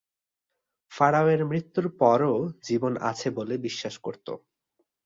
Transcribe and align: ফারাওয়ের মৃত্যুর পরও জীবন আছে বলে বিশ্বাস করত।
ফারাওয়ের 0.91 1.41
মৃত্যুর 1.45 1.87
পরও 1.99 2.33
জীবন 2.63 2.93
আছে 3.01 3.27
বলে 3.37 3.55
বিশ্বাস 3.65 3.95
করত। 3.97 4.27